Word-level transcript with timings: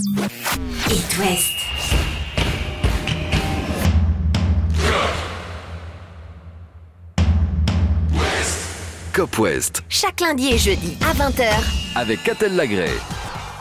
It 0.00 1.18
West. 1.18 1.52
Cop 9.12 9.38
West 9.38 9.82
Chaque 9.90 10.20
lundi 10.22 10.52
et 10.52 10.58
jeudi 10.58 10.96
à 11.02 11.12
20h. 11.12 11.50
avec 11.96 12.22
Catel 12.22 12.56
Lagré. 12.56 12.88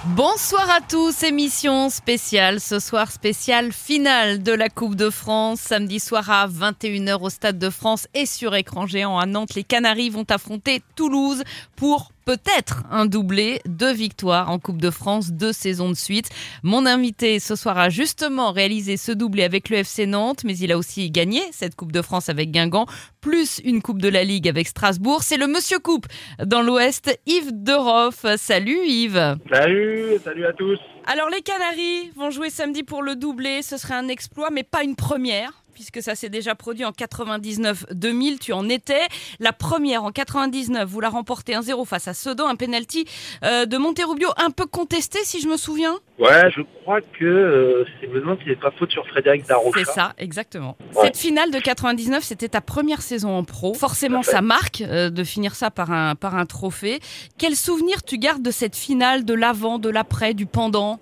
Bonsoir 0.06 0.70
à 0.70 0.80
tous, 0.80 1.24
émission 1.24 1.90
spéciale, 1.90 2.62
ce 2.62 2.80
soir 2.80 3.12
spéciale 3.12 3.74
finale 3.74 4.42
de 4.42 4.54
la 4.54 4.70
Coupe 4.70 4.96
de 4.96 5.10
France, 5.10 5.60
samedi 5.60 6.00
soir 6.00 6.30
à 6.30 6.48
21h 6.48 7.22
au 7.22 7.30
Stade 7.30 7.60
de 7.60 7.70
France 7.70 8.08
et 8.14 8.26
sur 8.26 8.56
écran 8.56 8.88
géant 8.88 9.20
à 9.20 9.26
Nantes, 9.26 9.56
les 9.56 9.66
Canaries 9.66 10.10
vont 10.10 10.26
affronter 10.30 10.82
Toulouse 10.96 11.44
pour 11.76 12.12
peut-être 12.26 12.84
un 12.92 13.06
doublé, 13.06 13.62
deux 13.66 13.92
victoires 13.94 14.50
en 14.50 14.60
Coupe 14.60 14.82
de 14.82 14.90
France, 14.90 15.32
deux 15.32 15.54
saisons 15.54 15.90
de 15.90 15.96
suite. 15.96 16.30
Mon 16.64 16.86
invité 16.86 17.40
ce 17.40 17.56
soir 17.56 17.78
a 17.78 17.90
justement 17.90 18.52
réalisé 18.52 18.98
ce 18.98 19.12
doublé 19.12 19.44
avec 19.44 19.70
le 19.70 19.78
FC 19.78 20.06
Nantes, 20.06 20.44
mais 20.44 20.58
il 20.58 20.72
a 20.72 20.78
aussi 20.78 21.10
gagné 21.12 21.42
cette 21.52 21.76
Coupe 21.76 21.92
de 21.92 22.02
France 22.02 22.30
avec 22.30 22.52
Guingamp, 22.52 22.86
plus 23.22 23.60
une 23.64 23.82
Coupe 23.82 24.02
de 24.02 24.10
la 24.10 24.24
Ligue 24.24 24.48
avec 24.48 24.68
Strasbourg. 24.68 25.24
C'est 25.24 25.38
le 25.38 25.48
Monsieur 25.48 25.80
Coupe 25.80 26.08
dans 26.44 26.62
l'Ouest, 26.62 27.20
Yves 27.26 27.52
Deroff. 27.64 28.26
Salut 28.38 28.80
Yves 28.86 29.38
Salut, 29.52 30.18
salut 30.24 30.46
à 30.46 30.54
tous. 30.54 30.80
alors 31.06 31.30
les 31.30 31.42
Canaries 31.42 32.12
vont 32.16 32.30
jouer 32.30 32.50
samedi 32.50 32.84
pour 32.84 33.02
le 33.04 33.16
doublé, 33.16 33.62
ce 33.62 33.78
serait 33.78 33.96
un 33.96 34.08
exploit 34.08 34.50
mais 34.52 34.64
pas 34.64 34.84
une 34.84 34.96
première 34.96 35.52
puisque 35.80 36.02
ça 36.02 36.14
s'est 36.14 36.28
déjà 36.28 36.56
produit 36.56 36.84
en 36.84 36.92
99-2000, 36.92 38.40
tu 38.40 38.52
en 38.52 38.68
étais. 38.68 39.08
La 39.40 39.54
première 39.54 40.04
en 40.04 40.12
99, 40.12 40.86
vous 40.86 41.00
la 41.00 41.08
remportez 41.08 41.54
1-0 41.54 41.86
face 41.86 42.10
à 42.10 42.14
Sedan, 42.14 42.50
un 42.50 42.58
penalty 42.58 43.06
euh, 43.46 43.66
de 43.66 43.78
Monterubio 43.78 44.28
un 44.36 44.52
peu 44.52 44.66
contesté 44.66 45.20
si 45.24 45.40
je 45.40 45.48
me 45.48 45.56
souviens. 45.56 45.98
Ouais, 46.18 46.52
je 46.54 46.64
crois 46.82 47.00
que 47.00 47.24
euh, 47.24 47.86
c'est 48.02 48.08
me 48.08 48.20
demande 48.20 48.40
s'il 48.40 48.50
n'est 48.50 48.58
pas 48.58 48.72
faute 48.72 48.92
sur 48.92 49.08
Frédéric 49.08 49.48
Darocha. 49.48 49.80
C'est 49.80 49.90
ça, 49.90 50.14
exactement. 50.18 50.76
Ouais. 50.96 51.06
Cette 51.06 51.18
finale 51.18 51.50
de 51.50 51.60
99, 51.60 52.26
c'était 52.26 52.50
ta 52.50 52.60
première 52.60 53.02
saison 53.02 53.38
en 53.38 53.46
pro. 53.46 53.74
Forcément, 53.74 54.22
ça 54.22 54.42
marque 54.42 54.82
euh, 54.82 55.10
de 55.10 55.24
finir 55.24 55.56
ça 55.56 55.72
par 55.72 55.94
un, 55.94 56.16
par 56.16 56.36
un 56.36 56.46
trophée. 56.46 57.00
Quel 57.38 57.56
souvenir 57.56 58.04
tu 58.04 58.18
gardes 58.18 58.42
de 58.42 58.52
cette 58.52 58.76
finale, 58.76 59.24
de 59.24 59.34
l'avant, 59.34 59.80
de 59.80 59.90
l'après, 59.90 60.34
du 60.34 60.46
pendant? 60.46 61.00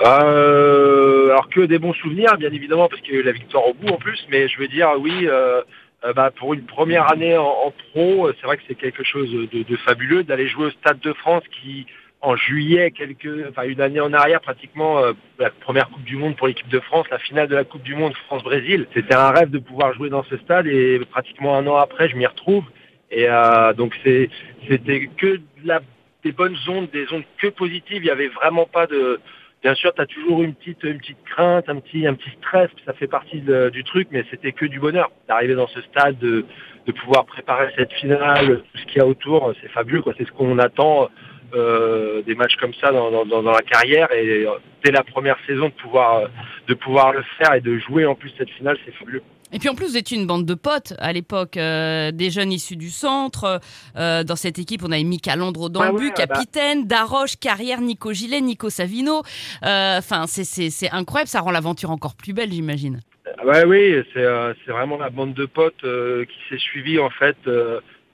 Euh, 0.00 1.30
alors 1.30 1.48
que 1.48 1.60
des 1.60 1.78
bons 1.78 1.92
souvenirs, 1.94 2.36
bien 2.38 2.50
évidemment, 2.50 2.88
parce 2.88 3.00
qu'il 3.02 3.14
y 3.14 3.16
a 3.16 3.20
eu 3.20 3.24
la 3.24 3.32
victoire 3.32 3.66
au 3.68 3.74
bout 3.74 3.88
en 3.88 3.98
plus, 3.98 4.26
mais 4.30 4.48
je 4.48 4.58
veux 4.58 4.68
dire, 4.68 4.90
oui, 4.98 5.26
euh, 5.28 5.62
euh, 6.04 6.12
bah, 6.12 6.30
pour 6.34 6.54
une 6.54 6.64
première 6.64 7.10
année 7.12 7.36
en, 7.36 7.72
pro, 7.90 8.30
c'est 8.32 8.46
vrai 8.46 8.56
que 8.56 8.62
c'est 8.66 8.74
quelque 8.74 9.04
chose 9.04 9.30
de, 9.30 9.76
fabuleux 9.76 10.24
d'aller 10.24 10.48
jouer 10.48 10.66
au 10.66 10.70
Stade 10.70 10.98
de 11.00 11.12
France 11.12 11.44
qui, 11.60 11.86
en 12.20 12.36
juillet, 12.36 12.90
quelques, 12.90 13.48
enfin 13.48 13.62
une 13.64 13.80
année 13.80 14.00
en 14.00 14.12
arrière, 14.12 14.40
pratiquement 14.40 14.98
euh, 14.98 15.12
la 15.38 15.50
première 15.50 15.88
Coupe 15.90 16.04
du 16.04 16.16
Monde 16.16 16.36
pour 16.36 16.46
l'équipe 16.48 16.68
de 16.68 16.80
France, 16.80 17.06
la 17.10 17.18
finale 17.18 17.48
de 17.48 17.54
la 17.54 17.64
Coupe 17.64 17.82
du 17.82 17.94
Monde 17.94 18.14
France-Brésil. 18.26 18.86
C'était 18.94 19.14
un 19.14 19.30
rêve 19.30 19.50
de 19.50 19.58
pouvoir 19.58 19.92
jouer 19.94 20.08
dans 20.08 20.24
ce 20.24 20.36
stade 20.38 20.66
et 20.66 21.00
pratiquement 21.10 21.56
un 21.56 21.66
an 21.66 21.76
après, 21.76 22.08
je 22.08 22.16
m'y 22.16 22.26
retrouve. 22.26 22.64
Et 23.10 23.26
euh, 23.28 23.72
donc 23.74 23.94
c'était 24.04 25.10
que 25.18 25.40
la, 25.64 25.80
des 26.24 26.32
bonnes 26.32 26.56
ondes, 26.68 26.90
des 26.90 27.12
ondes 27.12 27.24
que 27.38 27.48
positives. 27.48 28.02
Il 28.02 28.06
y 28.06 28.10
avait 28.10 28.28
vraiment 28.28 28.66
pas 28.66 28.86
de, 28.86 29.20
Bien 29.62 29.74
sûr, 29.76 29.94
tu 29.94 30.00
as 30.02 30.06
toujours 30.06 30.42
une 30.42 30.54
petite, 30.54 30.82
une 30.82 30.98
petite 30.98 31.22
crainte, 31.24 31.68
un 31.68 31.78
petit, 31.78 32.04
un 32.06 32.14
petit 32.14 32.30
stress, 32.40 32.68
ça 32.84 32.92
fait 32.94 33.06
partie 33.06 33.42
du 33.72 33.84
truc, 33.84 34.08
mais 34.10 34.24
c'était 34.30 34.50
que 34.52 34.66
du 34.66 34.80
bonheur. 34.80 35.10
D'arriver 35.28 35.54
dans 35.54 35.68
ce 35.68 35.80
stade, 35.82 36.18
de, 36.18 36.44
de 36.86 36.92
pouvoir 36.92 37.24
préparer 37.26 37.68
cette 37.76 37.92
finale, 37.92 38.62
tout 38.62 38.78
ce 38.78 38.86
qu'il 38.86 38.96
y 38.96 39.00
a 39.00 39.06
autour, 39.06 39.52
c'est 39.62 39.68
fabuleux. 39.70 40.02
quoi. 40.02 40.14
C'est 40.18 40.26
ce 40.26 40.32
qu'on 40.32 40.58
attend 40.58 41.08
euh, 41.54 42.22
des 42.22 42.34
matchs 42.34 42.56
comme 42.56 42.74
ça 42.74 42.90
dans, 42.90 43.10
dans, 43.12 43.24
dans- 43.24 43.42
dans 43.42 43.52
la 43.52 43.60
carrière. 43.62 44.10
Et 44.12 44.46
euh, 44.46 44.50
dès 44.84 44.90
la 44.90 45.04
première 45.04 45.36
saison, 45.46 45.66
de 45.68 45.74
pouvoir, 45.74 46.16
euh, 46.16 46.26
de 46.66 46.74
pouvoir 46.74 47.12
le 47.12 47.22
faire 47.38 47.54
et 47.54 47.60
de 47.60 47.78
jouer 47.78 48.04
en 48.04 48.16
plus 48.16 48.32
cette 48.36 48.50
finale, 48.50 48.76
c'est 48.84 48.92
fabuleux. 48.94 49.22
Et 49.52 49.58
puis 49.58 49.68
en 49.68 49.74
plus, 49.74 49.86
vous 49.86 49.96
étiez 49.96 50.16
une 50.18 50.26
bande 50.26 50.46
de 50.46 50.54
potes 50.54 50.94
à 50.98 51.12
l'époque, 51.12 51.56
euh, 51.56 52.10
des 52.10 52.30
jeunes 52.30 52.52
issus 52.52 52.76
du 52.76 52.90
centre. 52.90 53.60
Euh, 53.96 54.24
dans 54.24 54.36
cette 54.36 54.58
équipe, 54.58 54.82
on 54.84 54.90
avait 54.92 55.02
Mika 55.04 55.36
Landreau 55.36 55.68
dans 55.68 55.80
Ouais, 55.80 55.88
le 55.88 55.92
ouais, 55.94 56.00
but, 56.00 56.14
bah. 56.16 56.26
capitaine, 56.26 56.86
Daroche, 56.86 57.36
Carrière, 57.38 57.80
Nico 57.80 58.12
Gillet, 58.12 58.40
Nico 58.40 58.70
Savino. 58.70 59.22
Euh, 59.64 59.98
Enfin, 59.98 60.26
c'est- 60.26 60.44
c'est 60.44 60.70
c'est 60.70 60.90
incroyable, 60.90 61.28
ça 61.28 61.40
rend 61.40 61.50
l'aventure 61.50 61.90
encore 61.90 62.14
plus 62.14 62.32
belle, 62.32 62.50
j'imagine. 62.52 63.00
Ah 63.38 63.46
Ouais, 63.46 63.64
oui, 63.64 64.02
c'est 64.12 64.20
euh, 64.24 64.52
c'est 64.64 64.72
vraiment 64.72 64.96
la 64.98 65.10
bande 65.10 65.34
de 65.34 65.44
potes 65.46 65.84
euh, 65.84 66.24
qui 66.24 66.36
s'est 66.48 66.58
suivie 66.60 66.98
en 66.98 67.10
fait 67.10 67.36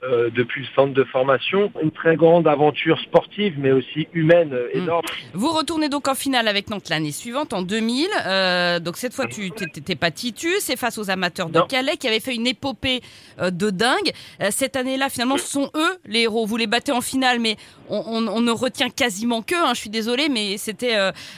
euh, 0.03 0.29
depuis 0.29 0.61
le 0.61 0.67
centre 0.75 0.93
de 0.93 1.03
formation. 1.03 1.71
Une 1.83 1.91
très 1.91 2.15
grande 2.15 2.47
aventure 2.47 2.99
sportive, 3.01 3.55
mais 3.57 3.71
aussi 3.71 4.07
humaine 4.13 4.53
euh, 4.53 4.69
Mm. 4.73 4.77
énorme. 4.83 5.05
Vous 5.33 5.51
retournez 5.51 5.89
donc 5.89 6.07
en 6.07 6.15
finale 6.15 6.47
avec 6.47 6.69
Nantes 6.69 6.87
l'année 6.89 7.11
suivante, 7.11 7.51
en 7.53 7.61
2000. 7.61 8.07
Euh, 8.25 8.79
donc 8.79 8.95
cette 8.97 9.13
fois, 9.13 9.27
tu 9.27 9.51
t'étais 9.51 9.95
pas 9.95 10.11
Titus, 10.11 10.59
c'est 10.59 10.77
face 10.77 10.97
aux 10.97 11.09
amateurs 11.09 11.49
de 11.49 11.59
Non. 11.59 11.67
Calais 11.67 11.97
qui 11.97 12.07
avaient 12.07 12.19
fait 12.21 12.35
une 12.35 12.47
épopée 12.47 13.01
de 13.41 13.69
dingue. 13.69 14.11
Cette 14.51 14.75
année-là, 14.75 15.09
finalement, 15.09 15.37
ce 15.37 15.47
sont 15.47 15.69
eux 15.75 15.97
les 16.05 16.21
héros. 16.21 16.45
Vous 16.45 16.57
les 16.57 16.67
battez 16.67 16.91
en 16.91 17.01
finale, 17.01 17.39
mais 17.39 17.55
on, 17.89 17.97
on- 18.07 18.27
on 18.27 18.41
ne 18.41 18.51
retient 18.51 18.89
quasiment 18.89 19.41
qu'eux. 19.41 19.55
hein. 19.57 19.73
je 19.73 19.81
suis 19.81 19.89
désolée, 19.89 20.29
mais 20.29 20.57
c'était 20.57 20.95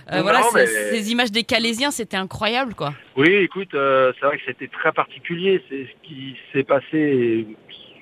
voilà, 0.08 0.42
mais- 0.54 0.68
ces, 0.68 1.12
images 1.12 1.32
des 1.32 1.44
Calaisiens, 1.44 1.92
c'était 1.92 2.18
incroyable, 2.18 2.76
quoi. 2.76 2.94
Oui, 3.18 3.30
écoute, 3.34 3.70
c'est 3.72 4.26
vrai 4.26 4.38
que 4.38 4.44
c'était 4.46 4.68
très 4.68 4.92
particulier. 4.92 5.64
C'est 5.70 5.86
ce 5.88 6.08
qui 6.08 6.36
s'est 6.54 6.64
passé 6.64 7.48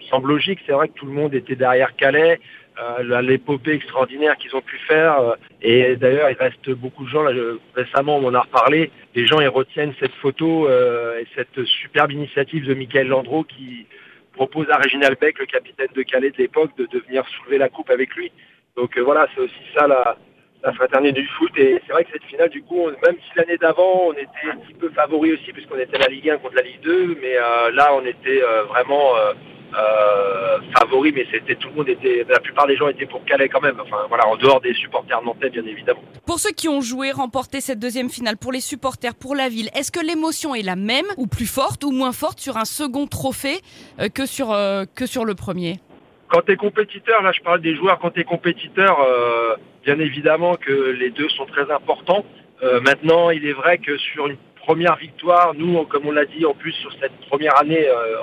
semble 0.09 0.30
logique. 0.30 0.59
C'est 0.66 0.74
vrai 0.74 0.88
que 0.88 0.94
tout 0.94 1.06
le 1.06 1.14
monde 1.14 1.34
était 1.34 1.56
derrière 1.56 1.96
Calais. 1.96 2.40
Euh, 2.80 3.22
l'épopée 3.22 3.74
extraordinaire 3.74 4.38
qu'ils 4.38 4.56
ont 4.56 4.62
pu 4.62 4.78
faire. 4.78 5.20
euh, 5.20 5.36
et 5.62 5.97
d'ailleurs, 5.97 6.30
il 6.30 6.38
reste 6.38 6.70
beaucoup 6.70 7.03
de 7.03 7.09
gens, 7.09 7.24
là, 7.24 7.31
récemment 7.75 8.18
on 8.18 8.25
en 8.28 8.34
a 8.34 8.40
reparlé, 8.40 8.90
les 9.16 9.28
gens 9.28 9.38
retiennent 9.52 9.94
cette 10.00 10.14
photo 10.14 10.68
euh, 10.68 11.19
et 11.19 11.28
cette 11.36 11.66
superbe 11.66 12.14
initiative 12.14 12.66
de 12.66 12.74
Michael 12.74 13.08
Landreau 13.08 13.44
qui 13.44 13.86
propose 14.31 14.69
à 14.69 14.78
Réginald 14.78 15.18
Beck, 15.19 15.40
le 15.40 15.46
capitaine 15.46 15.90
de 15.94 16.02
Calais 16.03 16.31
de 16.31 16.38
l'époque, 16.38 16.72
de, 16.78 16.88
venir 17.08 17.28
soulever 17.28 17.58
la 17.58 17.68
coupe 17.68 17.90
avec 17.90 18.16
lui. 18.16 18.31
Donc 18.78 18.98
voilà, 18.98 19.28
c'est 19.36 19.42
aussi 19.42 19.62
ça 19.75 19.86
la, 19.86 20.16
fraternité 20.74 21.19
du 21.19 21.28
foot. 21.28 21.52
Et 21.58 21.81
c'est 21.86 21.92
vrai 21.92 22.06
que 22.06 22.12
cette 22.14 22.24
finale, 22.24 22.50
du 22.50 22.62
coup, 22.62 22.86
même 23.06 23.18
si 23.18 23.38
l'année 23.38 23.58
d'avant, 23.58 24.08
on 24.08 24.14
était 24.14 24.50
un 24.50 24.56
petit 24.56 24.74
peu 24.75 24.90
favori 24.92 25.34
aussi, 25.34 25.52
puisqu'on 25.52 25.80
était 25.80 25.98
la 25.98 26.08
Ligue 26.08 26.30
1 26.30 26.38
contre 26.38 26.56
la 26.56 26.62
Ligue 26.62 26.81
2, 26.81 27.18
mais 27.22 27.34
là, 27.74 27.94
on 27.94 28.06
était 28.06 28.42
vraiment 28.69 29.16
euh, 29.78 30.57
favori, 30.78 31.12
mais 31.13 31.28
c'était 31.31 31.56
tout 31.56 31.69
le 31.69 31.75
monde 31.75 31.90
était, 31.90 32.25
la 32.28 32.40
plupart 32.40 32.68
des 32.68 32.75
gens 32.75 32.88
étaient 32.88 33.06
pour 33.06 33.24
Calais 33.25 33.50
quand 33.50 33.62
même. 33.62 33.80
Enfin 33.80 34.06
voilà, 34.07 34.28
en 34.28 34.35
dehors 34.35 34.62
des 34.62 34.74
supporters 34.74 35.22
nantais, 35.22 35.50
bien 35.50 35.66
évidemment. 35.66 36.02
Pour 36.25 36.40
ceux 36.40 36.52
qui 36.52 36.68
ont 36.68 36.81
joué, 36.81 37.12
remporté 37.12 37.62
cette 37.62 37.80
deuxième 37.80 38.09
finale, 38.09 38.38
pour 38.38 38.52
les 38.52 38.62
supporters, 38.62 39.16
pour 39.16 39.35
la 39.35 39.50
ville, 39.50 39.69
est-ce 39.75 39.91
que 39.91 40.00
l'émotion 40.00 40.56
est 40.56 40.63
la 40.63 40.75
même, 40.75 41.06
ou 41.18 41.28
plus 41.28 41.46
forte, 41.46 41.84
ou 41.84 41.91
moins 41.91 42.12
forte 42.12 42.40
sur 42.40 42.57
un 42.57 42.66
second 42.66 43.07
trophée 43.07 43.62
euh, 44.00 44.09
que, 44.09 44.25
sur, 44.25 44.52
euh, 44.52 44.85
que 44.96 45.06
sur 45.06 45.25
le 45.25 45.35
premier? 45.35 45.80
Quand 46.30 46.41
tu 46.41 46.51
es 46.51 46.56
compétiteur, 46.56 47.22
là 47.22 47.31
je 47.31 47.41
parle 47.41 47.62
des 47.62 47.75
joueurs, 47.75 48.00
quand 48.00 48.12
tu 48.12 48.22
es 48.22 48.24
compétiteur, 48.24 49.00
bien 49.84 50.00
évidemment 50.00 50.57
que 50.57 50.72
les 50.72 51.09
deux 51.09 51.28
sont 51.30 51.47
très 51.47 51.72
importants. 51.72 52.24
Maintenant, 52.84 53.31
il 53.31 53.47
est 53.47 53.53
vrai 53.53 53.80
que 53.80 53.97
sur 53.97 54.28
une 54.28 54.38
première 54.66 54.96
victoire, 54.97 55.53
nous, 55.56 55.84
comme 55.86 56.08
on 56.08 56.12
l'a 56.12 56.25
dit 56.25 56.46
en 56.46 56.53
plus 56.53 56.74
sur 56.74 56.92
cette 57.00 57.16
première 57.30 57.58
année, 57.59 57.88
euh, 57.88 58.18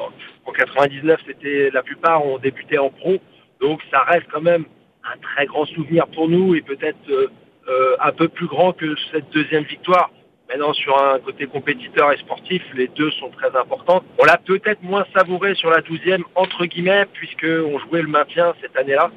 en 0.45 0.53
99, 0.53 1.21
c'était 1.27 1.71
la 1.73 1.83
plupart 1.83 2.25
ont 2.25 2.39
débuté 2.39 2.79
en 2.79 2.91
pro, 2.91 3.17
donc 3.61 3.81
ça 3.91 4.01
reste 4.01 4.27
quand 4.33 4.41
même 4.43 4.65
un 5.05 5.19
très 5.19 5.47
grand 5.47 5.65
souvenir 5.67 6.07
pour 6.09 6.29
nous 6.29 6.55
et 6.55 6.63
peut-être 6.63 6.99
euh, 7.11 7.29
euh, 7.69 7.97
un 8.01 8.13
peu 8.13 8.29
plus 8.29 8.47
grand 8.47 8.73
que 8.73 8.95
cette 9.13 9.29
deuxième 9.31 9.65
victoire. 9.65 10.11
Maintenant, 10.49 10.73
sur 10.75 10.97
un 11.03 11.19
côté 11.19 11.47
compétiteur 11.47 12.13
et 12.13 12.17
sportif, 12.19 12.63
les 12.75 12.87
deux 12.89 13.11
sont 13.13 13.31
très 13.31 13.55
importants. 13.57 14.05
On 14.21 14.25
l'a 14.25 14.37
peut-être 14.39 14.81
moins 14.83 15.05
savouré 15.17 15.57
sur 15.57 15.71
la 15.71 15.81
douzième, 15.81 16.23
entre 16.37 16.67
guillemets, 16.67 17.05
puisqu'on 17.15 17.79
jouait 17.81 18.03
le 18.03 18.07
maintien 18.09 18.55
cette 18.61 18.77
année-là 18.77 19.11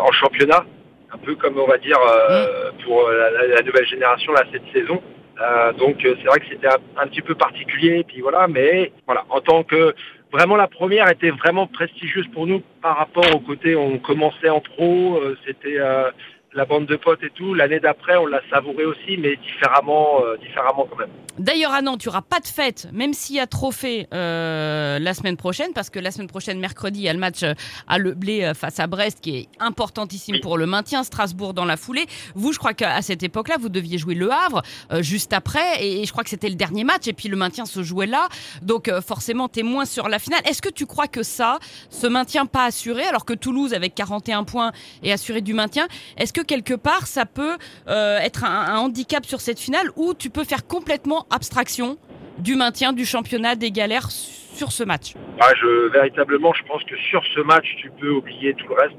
en 0.00 0.10
championnat, 0.12 0.64
un 1.12 1.18
peu 1.18 1.34
comme 1.36 1.58
on 1.58 1.66
va 1.66 1.78
dire 1.78 1.98
euh, 2.00 2.70
pour 2.84 3.08
la, 3.10 3.30
la- 3.30 3.46
la 3.48 3.62
nouvelle 3.62 3.86
génération 3.86 4.32
là 4.32 4.42
cette 4.50 4.66
saison. 4.72 5.00
Euh, 5.40 5.72
donc 5.72 6.04
euh, 6.04 6.14
c'est 6.18 6.28
vrai 6.28 6.40
que 6.40 6.46
c'était 6.50 6.68
un, 6.68 7.06
petit 7.06 7.22
peu 7.22 7.34
particulier, 7.34 8.04
puis 8.04 8.20
voilà, 8.20 8.46
mais 8.48 8.92
voilà, 9.06 9.24
en 9.30 9.40
tant 9.40 9.62
que 9.62 9.94
vraiment 10.30 10.56
la 10.56 10.68
première 10.68 11.08
était 11.08 11.30
vraiment 11.30 11.66
prestigieuse 11.66 12.26
pour 12.28 12.46
nous 12.46 12.62
par 12.82 12.98
rapport 12.98 13.34
au 13.34 13.40
côté 13.40 13.74
on 13.74 13.98
commençait 13.98 14.50
en 14.50 14.60
pro, 14.60 15.16
euh, 15.16 15.36
c'était 15.46 15.78
euh, 15.78 16.10
la 16.54 16.64
bande 16.64 16.86
de 16.86 16.96
potes 16.96 17.22
et 17.22 17.30
tout. 17.30 17.54
L'année 17.54 17.80
d'après, 17.80 18.16
on 18.16 18.26
l'a 18.26 18.40
savouré 18.50 18.84
aussi, 18.84 19.16
mais 19.18 19.36
différemment, 19.36 20.22
euh, 20.24 20.36
différemment 20.38 20.86
quand 20.90 20.98
même. 20.98 21.08
D'ailleurs, 21.38 21.72
à 21.72 21.80
Nantes, 21.80 22.04
n'y 22.04 22.08
aura 22.08 22.20
pas 22.20 22.40
de 22.40 22.46
fête, 22.46 22.88
même 22.92 23.14
s'il 23.14 23.36
y 23.36 23.40
a 23.40 23.46
trophée 23.46 24.06
euh, 24.12 24.98
la 24.98 25.14
semaine 25.14 25.38
prochaine, 25.38 25.72
parce 25.74 25.88
que 25.88 25.98
la 25.98 26.10
semaine 26.10 26.26
prochaine, 26.28 26.58
mercredi, 26.60 27.00
il 27.00 27.04
y 27.04 27.08
a 27.08 27.12
le 27.14 27.18
match 27.18 27.42
euh, 27.42 27.54
à 27.88 27.96
Le 27.96 28.12
Blé 28.12 28.44
euh, 28.44 28.52
face 28.54 28.78
à 28.80 28.86
Brest, 28.86 29.20
qui 29.22 29.36
est 29.36 29.48
importantissime 29.58 30.34
Oui. 30.34 30.40
pour 30.40 30.58
le 30.58 30.66
maintien, 30.66 31.04
Strasbourg 31.04 31.54
dans 31.54 31.64
la 31.64 31.78
foulée. 31.78 32.04
Vous, 32.34 32.52
je 32.52 32.58
crois 32.58 32.74
qu'à 32.74 33.00
cette 33.00 33.22
époque-là, 33.22 33.56
vous 33.58 33.70
deviez 33.70 33.96
jouer 33.96 34.14
Le 34.14 34.30
Havre 34.30 34.62
euh, 34.92 35.02
juste 35.02 35.32
après, 35.32 35.82
et, 35.82 36.02
et 36.02 36.04
je 36.04 36.12
crois 36.12 36.22
que 36.22 36.30
c'était 36.30 36.50
le 36.50 36.54
dernier 36.54 36.84
match, 36.84 37.08
et 37.08 37.14
puis 37.14 37.28
le 37.30 37.36
maintien 37.36 37.64
se 37.64 37.82
jouait 37.82 38.06
là. 38.06 38.28
Donc 38.60 38.88
euh, 38.88 39.00
forcément, 39.00 39.48
tu 39.48 39.60
es 39.60 39.62
moins 39.62 39.86
sur 39.86 40.10
la 40.10 40.18
finale. 40.18 40.42
Est-ce 40.44 40.60
que 40.60 40.68
tu 40.68 40.84
crois 40.84 41.06
que 41.06 41.22
ça, 41.22 41.58
ce 41.88 42.06
maintien 42.06 42.44
pas 42.44 42.64
assuré, 42.66 43.04
alors 43.04 43.24
que 43.24 43.32
Toulouse, 43.32 43.72
avec 43.72 43.94
41 43.94 44.44
points, 44.44 44.72
est 45.02 45.12
assuré 45.12 45.40
du 45.40 45.54
maintien, 45.54 45.88
est-ce 46.18 46.34
que 46.34 46.41
que 46.42 46.46
quelque 46.46 46.74
part, 46.74 47.06
ça 47.06 47.26
peut 47.26 47.56
euh, 47.88 48.18
être 48.18 48.44
un, 48.44 48.78
handicap 48.78 49.24
sur 49.24 49.40
cette 49.40 49.58
finale 49.58 49.88
où 49.96 50.14
tu 50.14 50.30
peux 50.30 50.44
faire 50.44 50.66
complètement 50.66 51.26
abstraction 51.30 51.96
du 52.38 52.54
maintien 52.56 52.92
du 52.92 53.04
championnat 53.04 53.54
des 53.54 53.70
galères 53.70 54.10
sur 54.10 54.72
ce 54.72 54.84
match 54.84 55.14
Ah, 55.40 55.52
je, 55.60 55.88
véritablement, 55.88 56.52
je 56.52 56.64
pense 56.64 56.82
que 56.84 56.96
sur 56.96 57.22
ce 57.34 57.40
match, 57.40 57.66
tu 57.78 57.90
peux 58.00 58.10
oublier 58.10 58.54
tout 58.54 58.68
le 58.68 58.74
reste. 58.74 58.96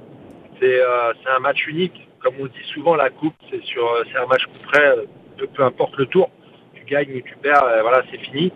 C'est 0.60 0.80
euh, 0.80 1.14
un 1.36 1.40
match 1.40 1.68
unique. 1.68 2.08
Comme 2.22 2.36
on 2.40 2.46
dit 2.46 2.66
souvent, 2.74 2.96
la 2.96 3.10
coupe, 3.10 3.36
c'est 3.50 3.58
euh, 3.78 4.22
un 4.24 4.28
match 4.28 4.46
coup 4.46 4.60
près, 4.72 4.96
peu, 5.38 5.48
peu 5.48 5.64
importe 5.64 5.98
le 5.98 6.06
tour. 6.06 6.30
Tu 6.74 6.86
gagnes 6.86 7.16
ou 7.16 7.22
tu 7.22 7.36
perds, 7.42 7.64
euh, 7.64 7.82
voilà, 7.82 8.04
c'est 8.12 8.20
fini. 8.20 8.52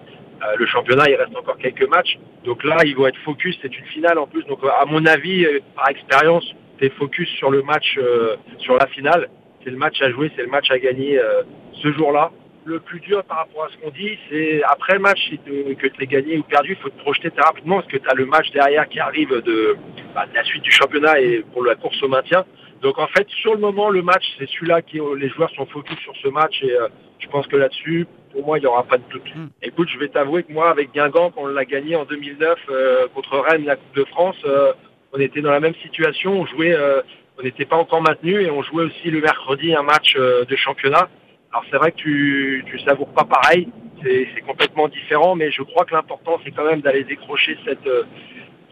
Le 0.60 0.68
championnat, 0.68 1.10
il 1.10 1.16
reste 1.16 1.36
encore 1.36 1.57
quelques 1.57 1.89
matchs. 1.89 2.19
Donc 2.45 2.63
là, 2.63 2.78
il 2.86 2.94
faut 2.94 3.07
être 3.07 3.18
focus. 3.25 3.57
C'est 3.60 3.75
une 3.75 3.86
finale 3.88 4.19
en 4.19 4.28
plus. 4.28 4.44
Donc, 4.44 4.60
à 4.63 4.86
mon 4.86 5.04
avis, 5.07 5.48
par 5.75 5.89
expérience, 5.89 6.45
t'es 6.79 6.89
focus 6.89 7.29
sur 7.29 7.51
le 7.51 7.62
match, 7.63 7.97
euh, 7.97 8.35
sur 8.59 8.77
la 8.77 8.88
finale. 8.88 9.29
C'est 9.63 9.71
le 9.71 9.77
match 9.77 10.01
à 10.01 10.09
jouer, 10.09 10.31
c'est 10.35 10.44
le 10.44 10.50
match 10.50 10.69
à 10.71 10.79
gagner 10.79 11.19
euh, 11.19 11.44
ce 11.81 11.91
jour-là. 11.91 12.31
Le 12.65 12.79
plus 12.79 13.00
dur 13.00 13.24
par 13.24 13.38
rapport 13.38 13.65
à 13.65 13.69
ce 13.69 13.77
qu'on 13.77 13.91
dit, 13.91 14.18
c'est 14.29 14.62
après 14.63 14.94
le 14.94 15.00
match 15.00 15.19
si 15.29 15.38
que 15.38 15.88
tu 15.88 16.00
l'aies 16.00 16.07
gagné 16.07 16.38
ou 16.38 16.44
perdu, 16.44 16.71
il 16.71 16.75
faut 16.75 16.89
te 16.89 17.00
projeter 17.00 17.31
très 17.31 17.41
rapidement 17.41 17.77
parce 17.77 17.88
que 17.88 17.97
tu 17.97 18.09
as 18.09 18.13
le 18.13 18.25
match 18.25 18.51
derrière 18.51 18.89
qui 18.89 19.00
arrive 19.00 19.29
de, 19.29 19.77
bah, 20.13 20.25
de 20.25 20.35
la 20.35 20.44
suite 20.44 20.63
du 20.63 20.71
championnat 20.71 21.21
et 21.21 21.45
pour 21.53 21.63
la 21.63 21.75
course 21.75 22.01
au 22.03 22.09
maintien. 22.09 22.44
Donc 22.81 23.00
en 23.00 23.07
fait, 23.07 23.27
sur 23.29 23.53
le 23.53 23.59
moment, 23.59 23.89
le 23.89 24.01
match, 24.01 24.24
c'est 24.38 24.50
celui-là 24.50 24.81
qui 24.81 25.00
les 25.18 25.29
joueurs 25.29 25.50
sont 25.51 25.65
focus 25.65 25.97
sur 26.00 26.13
ce 26.21 26.27
match 26.27 26.62
et 26.62 26.74
euh, 26.74 26.89
je 27.19 27.27
pense 27.29 27.47
que 27.47 27.56
là-dessus, 27.56 28.06
pour 28.31 28.45
moi, 28.45 28.57
il 28.57 28.62
n'y 28.62 28.68
aura 28.68 28.83
pas 28.83 28.97
de 28.97 29.03
doute. 29.09 29.35
Mm. 29.35 29.47
Écoute, 29.63 29.89
je 29.91 29.97
vais 29.97 30.09
t'avouer 30.09 30.44
que 30.44 30.51
moi, 30.51 30.69
avec 30.69 30.91
Guingamp, 30.94 31.31
quand 31.31 31.44
on 31.44 31.47
l'a 31.47 31.65
gagné 31.65 31.95
en 31.95 32.06
2009 32.06 32.59
euh, 32.69 33.07
contre 33.13 33.39
Rennes, 33.39 33.65
la 33.65 33.75
Coupe 33.75 33.95
de 33.95 34.06
France, 34.06 34.38
euh, 34.45 34.74
on 35.13 35.19
était 35.19 35.42
dans 35.42 35.51
la 35.51 35.59
même 35.59 35.75
situation. 35.81 36.31
On 36.42 36.45
jouait, 36.45 36.74
euh, 36.74 37.01
on 37.39 37.44
n'était 37.44 37.65
pas 37.65 37.77
encore 37.77 38.01
maintenu 38.01 38.42
et 38.42 38.50
on 38.50 38.62
jouait 38.63 38.83
aussi 38.83 39.09
le 39.09 39.21
mercredi 39.21 39.74
un 39.74 39.83
match 39.83 40.15
euh, 40.15 40.45
de 40.45 40.56
championnat. 40.56 41.09
Alors 41.51 41.63
c'est 41.71 41.77
vrai 41.77 41.92
que 41.92 41.98
tu 41.98 42.63
tu 42.68 42.80
savoures 42.80 43.13
pas 43.13 43.24
pareil, 43.24 43.69
c'est 44.04 44.42
complètement 44.45 44.88
différent, 44.88 45.36
mais 45.36 45.50
je 45.51 45.63
crois 45.63 45.86
que 45.86 45.94
l'important 45.94 46.39
c'est 46.44 46.51
quand 46.51 46.65
même 46.65 46.81
d'aller 46.81 47.04
décrocher 47.04 47.57
cette 47.65 47.88
euh, 47.88 48.04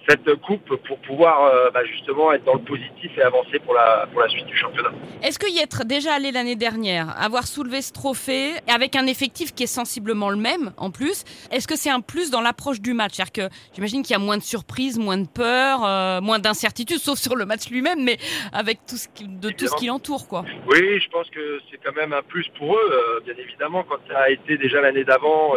cette 0.07 0.35
coupe 0.41 0.75
pour 0.87 0.97
pouvoir 0.99 1.45
euh, 1.45 1.71
bah, 1.71 1.83
justement 1.85 2.31
être 2.31 2.43
dans 2.43 2.53
le 2.55 2.61
positif 2.61 3.11
et 3.17 3.21
avancer 3.21 3.59
pour 3.59 3.73
la 3.73 4.07
pour 4.11 4.21
la 4.21 4.29
suite 4.29 4.45
du 4.45 4.55
championnat. 4.55 4.91
Est-ce 5.23 5.39
que 5.39 5.49
y 5.49 5.59
être 5.59 5.83
déjà 5.83 6.13
allé 6.13 6.31
l'année 6.31 6.55
dernière, 6.55 7.19
avoir 7.19 7.47
soulevé 7.47 7.81
ce 7.81 7.91
trophée 7.91 8.51
avec 8.73 8.95
un 8.95 9.07
effectif 9.07 9.53
qui 9.53 9.63
est 9.63 9.67
sensiblement 9.67 10.29
le 10.29 10.37
même 10.37 10.73
en 10.77 10.91
plus, 10.91 11.23
est-ce 11.51 11.67
que 11.67 11.75
c'est 11.75 11.89
un 11.89 12.01
plus 12.01 12.29
dans 12.29 12.41
l'approche 12.41 12.81
du 12.81 12.93
match? 12.93 13.13
C'est-à-dire 13.15 13.49
que 13.49 13.55
j'imagine 13.73 14.03
qu'il 14.03 14.13
y 14.13 14.15
a 14.15 14.19
moins 14.19 14.37
de 14.37 14.43
surprises, 14.43 14.99
moins 14.99 15.17
de 15.17 15.27
peur, 15.27 15.85
euh, 15.85 16.21
moins 16.21 16.39
d'incertitudes, 16.39 16.99
sauf 16.99 17.17
sur 17.17 17.35
le 17.35 17.45
match 17.45 17.69
lui-même, 17.69 18.03
mais 18.03 18.17
avec 18.53 18.79
tout 18.87 18.97
ce 18.97 19.07
qui, 19.07 19.27
de 19.27 19.49
tout 19.49 19.67
ce 19.67 19.75
qui 19.75 19.87
l'entoure, 19.87 20.27
quoi. 20.27 20.45
Oui, 20.67 20.99
je 20.99 21.09
pense 21.09 21.29
que 21.29 21.59
c'est 21.71 21.77
quand 21.83 21.95
même 21.95 22.13
un 22.13 22.21
plus 22.21 22.47
pour 22.57 22.75
eux, 22.75 22.89
euh, 22.91 23.19
bien 23.25 23.35
évidemment, 23.37 23.83
quand 23.83 23.97
ça 24.09 24.19
a 24.19 24.29
été 24.29 24.57
déjà 24.57 24.81
l'année 24.81 25.03
d'avant, 25.03 25.53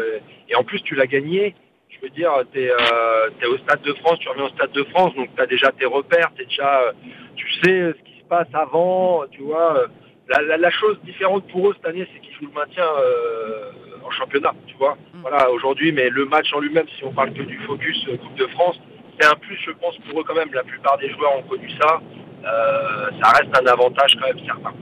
et 0.48 0.54
en 0.54 0.64
plus 0.64 0.80
tu 0.82 0.94
l'as 0.94 1.06
gagné. 1.06 1.54
Je 1.88 2.00
veux 2.02 2.11
dire, 2.11 2.31
tu 2.52 2.61
es, 2.61 3.46
au 3.46 3.58
Stade 3.58 3.82
de 3.82 3.93
France, 3.94 4.19
tu 4.20 4.29
reviens 4.29 4.44
au 4.44 4.49
Stade 4.50 4.73
de 4.73 4.85
France, 4.85 5.14
donc 5.17 5.29
tu 5.35 5.43
as 5.43 5.46
déjà 5.46 5.70
tes 5.73 5.87
repères, 5.87 6.31
t'es 6.37 6.44
déjà, 6.44 6.81
euh, 6.82 6.93
tu 7.37 7.50
sais 7.61 7.70
euh, 7.81 7.93
ce 7.99 8.02
qui 8.05 8.19
se 8.20 8.25
passe 8.25 8.49
avant, 8.55 9.25
tu 9.31 9.43
vois. 9.43 9.79
euh, 9.79 9.87
La, 10.29 10.43
la- 10.43 10.58
la 10.58 10.70
chose 10.70 10.99
différente 11.05 11.49
pour 11.50 11.70
eux 11.70 11.75
cette 11.76 11.87
année, 11.87 12.06
c'est 12.12 12.20
qu'ils 12.20 12.35
jouent 12.35 12.52
le 12.55 12.61
maintien 12.61 12.85
euh, 12.85 13.70
en 14.05 14.11
championnat, 14.11 14.52
tu 14.67 14.76
vois. 14.76 14.94
Mm. 15.14 15.23
Voilà, 15.23 15.50
aujourd'hui, 15.50 15.90
mais 15.90 16.11
le 16.11 16.26
match 16.26 16.52
en 16.52 16.61
lui-même, 16.61 16.87
si 16.99 17.02
on 17.05 17.12
parle 17.12 17.32
que 17.32 17.40
du 17.43 17.58
focus 17.61 17.96
euh, 18.08 18.19
Coupe 18.19 18.34
de 18.37 18.46
France, 18.49 18.79
c'est 19.19 19.26
un 19.26 19.34
plus, 19.37 19.56
je 19.67 19.70
pense, 19.73 19.96
pour 20.06 20.20
eux 20.20 20.25
quand 20.25 20.34
même. 20.34 20.52
La 20.52 20.64
plupart 20.64 20.99
des 20.99 21.08
joueurs 21.11 21.34
ont 21.38 21.43
connu 21.49 21.70
ça. 21.81 22.00
Euh, 22.44 23.08
ça 23.23 23.31
reste 23.31 23.58
un 23.58 23.67
avantage 23.67 24.17
quand 24.20 24.26
même 24.29 24.44
certain. 24.44 24.73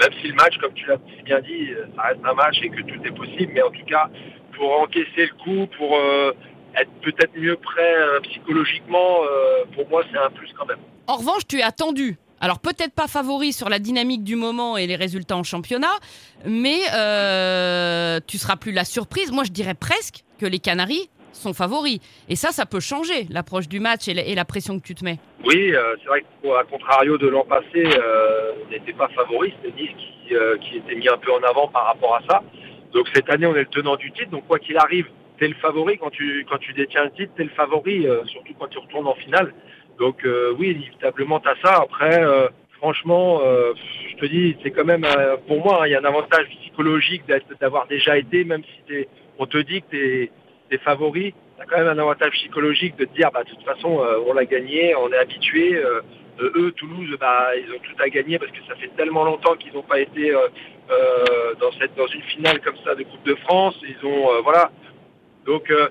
Même 0.00 0.12
si 0.20 0.28
le 0.28 0.34
match, 0.34 0.56
comme 0.58 0.74
tu 0.74 0.86
l'as 0.86 0.98
bien 1.24 1.40
dit, 1.40 1.70
euh, 1.72 1.86
ça 1.96 2.02
reste 2.02 2.20
un 2.24 2.34
match 2.34 2.58
et 2.62 2.68
que 2.68 2.82
tout 2.82 3.00
est 3.02 3.16
possible, 3.16 3.52
mais 3.54 3.62
en 3.62 3.70
tout 3.70 3.84
cas, 3.86 4.08
pour 4.56 4.80
encaisser 4.82 5.26
le 5.32 5.34
coup, 5.42 5.66
pour 5.78 5.96
euh, 5.96 6.32
être 6.78 6.90
peut-être 7.02 7.36
mieux 7.36 7.56
prêt 7.56 7.94
euh, 7.96 8.20
psychologiquement, 8.20 9.22
euh, 9.22 9.64
pour 9.74 9.88
moi, 9.88 10.02
c'est 10.10 10.18
un 10.18 10.30
plus 10.30 10.48
quand 10.56 10.66
même. 10.66 10.78
En 11.06 11.16
revanche, 11.16 11.46
tu 11.48 11.58
es 11.58 11.62
attendu. 11.62 12.18
Alors 12.42 12.58
peut-être 12.58 12.94
pas 12.94 13.06
favori 13.06 13.52
sur 13.52 13.68
la 13.68 13.78
dynamique 13.78 14.24
du 14.24 14.34
moment 14.34 14.78
et 14.78 14.86
les 14.86 14.96
résultats 14.96 15.36
en 15.36 15.42
championnat, 15.42 15.92
mais 16.46 16.78
euh, 16.94 18.18
tu 18.26 18.38
seras 18.38 18.56
plus 18.56 18.72
la 18.72 18.84
surprise. 18.84 19.30
Moi, 19.30 19.44
je 19.44 19.52
dirais 19.52 19.74
presque 19.74 20.24
que 20.38 20.46
les 20.46 20.58
Canaries 20.58 21.10
sont 21.32 21.52
favoris. 21.52 21.98
Et 22.30 22.36
ça, 22.36 22.50
ça 22.50 22.64
peut 22.64 22.80
changer 22.80 23.26
l'approche 23.28 23.68
du 23.68 23.78
match 23.78 24.08
et 24.08 24.14
la, 24.14 24.24
et 24.24 24.34
la 24.34 24.46
pression 24.46 24.80
que 24.80 24.84
tu 24.86 24.94
te 24.94 25.04
mets. 25.04 25.18
Oui, 25.44 25.72
c'est 26.02 26.08
vrai 26.08 26.24
qu'à 26.42 26.64
contrario 26.64 27.18
de 27.18 27.28
l'an 27.28 27.44
passé, 27.44 27.84
on 27.84 28.70
n'était 28.70 28.94
pas 28.94 29.08
favori, 29.08 29.52
c'était 29.62 29.80
Nice 29.80 29.90
qui, 29.98 30.34
qui 30.64 30.78
était 30.78 30.94
mis 30.94 31.08
un 31.08 31.18
peu 31.18 31.32
en 31.32 31.42
avant 31.42 31.68
par 31.68 31.86
rapport 31.86 32.16
à 32.16 32.22
ça. 32.28 32.42
Donc 32.92 33.06
cette 33.14 33.28
année, 33.30 33.46
on 33.46 33.54
est 33.54 33.60
le 33.60 33.66
tenant 33.66 33.96
du 33.96 34.10
titre, 34.12 34.30
donc 34.30 34.46
quoi 34.46 34.58
qu'il 34.58 34.76
arrive, 34.76 35.06
t'es 35.40 35.48
le 35.48 35.54
favori 35.54 35.98
quand 35.98 36.10
tu 36.10 36.46
quand 36.48 36.58
tu 36.58 36.72
détiens 36.74 37.04
le 37.04 37.10
titre, 37.12 37.32
t'es 37.36 37.44
le 37.44 37.50
favori, 37.50 38.06
euh, 38.06 38.24
surtout 38.26 38.52
quand 38.58 38.68
tu 38.68 38.78
retournes 38.78 39.08
en 39.08 39.14
finale. 39.14 39.52
Donc 39.98 40.24
euh, 40.24 40.54
oui, 40.56 40.72
inévitablement 40.72 41.40
t'as 41.40 41.56
ça. 41.64 41.80
Après, 41.82 42.22
euh, 42.22 42.48
franchement, 42.78 43.40
je 44.10 44.16
te 44.16 44.26
dis, 44.26 44.56
c'est 44.62 44.70
quand 44.70 44.84
même 44.84 45.06
pour 45.46 45.62
moi, 45.62 45.82
hein, 45.82 45.86
il 45.86 45.92
y 45.92 45.94
a 45.94 46.00
un 46.00 46.04
avantage 46.04 46.46
psychologique 46.60 47.22
d'avoir 47.60 47.86
déjà 47.88 48.16
été, 48.16 48.44
même 48.44 48.62
si 48.64 49.06
on 49.38 49.46
te 49.46 49.58
dit 49.58 49.82
que 49.82 49.90
t'es 49.90 50.30
es 50.70 50.78
favori, 50.78 51.34
t'as 51.58 51.64
quand 51.66 51.78
même 51.78 51.88
un 51.88 51.98
avantage 51.98 52.32
psychologique 52.32 52.96
de 52.96 53.04
te 53.04 53.14
dire, 53.14 53.30
bah 53.32 53.42
de 53.44 53.50
toute 53.50 53.64
façon, 53.64 54.00
on 54.26 54.32
l'a 54.32 54.46
gagné, 54.46 54.94
on 54.94 55.12
est 55.12 55.18
habitué. 55.18 55.82
eux, 56.40 56.72
Toulouse, 56.72 57.14
bah, 57.20 57.50
ils 57.56 57.70
ont 57.70 57.80
tout 57.80 58.02
à 58.02 58.08
gagner 58.08 58.38
parce 58.38 58.52
que 58.52 58.64
ça 58.66 58.74
fait 58.76 58.90
tellement 58.96 59.24
longtemps 59.24 59.56
qu'ils 59.56 59.74
n'ont 59.74 59.82
pas 59.82 60.00
été 60.00 60.32
dans 61.60 61.72
cette 61.78 61.94
dans 61.96 62.06
une 62.06 62.22
finale 62.22 62.60
comme 62.60 62.76
ça 62.82 62.94
de 62.94 63.02
Coupe 63.02 63.26
de 63.26 63.34
France. 63.34 63.78
Ils 63.82 64.06
ont 64.06 64.42
voilà. 64.42 64.70
Donc 65.46 65.70
euh, 65.70 65.88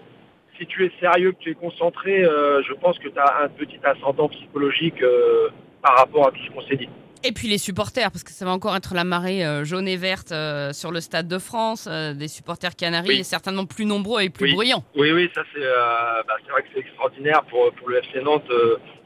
si 0.58 0.66
tu 0.68 0.86
es 0.86 0.92
sérieux, 1.00 1.32
que 1.32 1.40
tu 1.40 1.52
es 1.52 1.56
concentré, 1.56 2.24
euh, 2.24 2.62
je 2.64 2.74
pense 2.74 2.98
que 3.00 3.08
tu 3.10 3.18
as 3.20 3.44
un 3.44 3.48
petit 3.50 3.80
ascendant 3.84 4.28
psychologique 4.30 5.02
euh, 5.02 5.50
par 5.82 5.96
rapport 5.98 6.28
à 6.28 6.32
tout 6.32 6.40
ce 6.48 6.52
qu'on 6.52 6.62
s'est 6.68 6.76
dit. 6.78 6.90
Et 7.22 7.34
puis 7.34 7.50
les 7.50 7.58
supporters, 7.58 8.12
parce 8.12 8.24
que 8.24 8.32
ça 8.32 8.46
va 8.46 8.52
encore 8.52 8.74
être 8.78 8.94
la 8.94 9.04
marée 9.04 9.46
euh, 9.46 9.66
jaune 9.66 9.90
et 9.90 9.98
verte 9.98 10.32
euh, 10.32 10.72
sur 10.72 10.90
le 10.90 11.02
Stade 11.02 11.28
de 11.28 11.38
France, 11.38 11.86
euh, 11.92 12.14
des 12.14 12.30
supporters 12.30 12.76
canaris, 12.78 13.10
Oui. 13.10 13.20
et 13.20 13.24
certainement 13.24 13.66
plus 13.66 13.84
nombreux 13.86 14.22
et 14.22 14.30
plus 14.30 14.46
Oui. 14.46 14.54
bruyants. 14.56 14.84
Oui, 14.96 15.12
oui, 15.12 15.30
ça 15.36 15.44
c'est 15.54 15.60
bah, 15.60 16.36
c'est 16.46 16.52
vrai 16.52 16.62
que 16.62 16.68
c'est 16.74 16.80
extraordinaire 16.80 17.44
pour, 17.50 17.72
pour 17.74 17.90
le 17.90 17.98
FC 17.98 18.22
Nantes, 18.22 18.50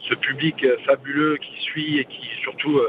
ce 0.07 0.13
public 0.16 0.63
fabuleux 0.86 1.38
qui 1.38 1.63
suit 1.63 1.98
et 2.00 2.06
qui 2.06 2.22
surtout 2.44 2.81